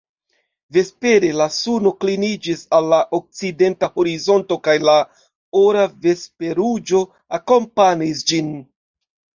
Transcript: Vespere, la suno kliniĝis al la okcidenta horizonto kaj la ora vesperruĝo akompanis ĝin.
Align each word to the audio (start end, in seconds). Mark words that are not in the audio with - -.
Vespere, 0.77 1.29
la 1.41 1.45
suno 1.57 1.91
kliniĝis 2.05 2.65
al 2.79 2.89
la 2.95 3.01
okcidenta 3.19 3.91
horizonto 4.01 4.61
kaj 4.69 4.77
la 4.91 4.99
ora 5.67 5.87
vesperruĝo 6.09 7.07
akompanis 7.43 8.29
ĝin. 8.33 8.55